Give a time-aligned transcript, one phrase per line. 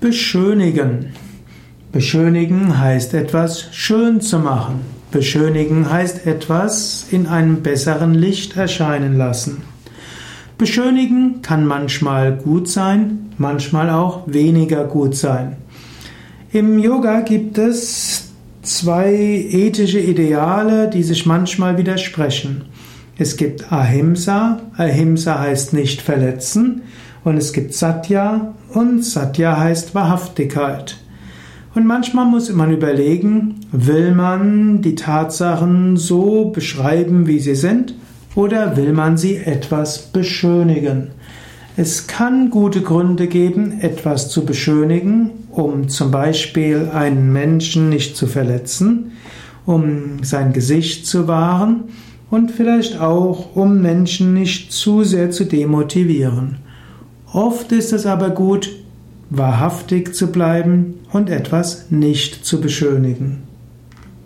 [0.00, 1.12] Beschönigen.
[1.92, 4.80] Beschönigen heißt etwas schön zu machen.
[5.10, 9.62] Beschönigen heißt etwas in einem besseren Licht erscheinen lassen.
[10.56, 15.56] Beschönigen kann manchmal gut sein, manchmal auch weniger gut sein.
[16.50, 18.30] Im Yoga gibt es
[18.62, 22.62] zwei ethische Ideale, die sich manchmal widersprechen.
[23.18, 26.80] Es gibt Ahimsa, Ahimsa heißt nicht verletzen,
[27.24, 30.96] und es gibt Satya und Satya heißt Wahrhaftigkeit.
[31.74, 37.94] Und manchmal muss man überlegen, will man die Tatsachen so beschreiben, wie sie sind,
[38.34, 41.08] oder will man sie etwas beschönigen?
[41.76, 48.26] Es kann gute Gründe geben, etwas zu beschönigen, um zum Beispiel einen Menschen nicht zu
[48.26, 49.12] verletzen,
[49.66, 51.84] um sein Gesicht zu wahren
[52.30, 56.56] und vielleicht auch, um Menschen nicht zu sehr zu demotivieren.
[57.32, 58.70] Oft ist es aber gut,
[59.30, 63.49] wahrhaftig zu bleiben und etwas nicht zu beschönigen.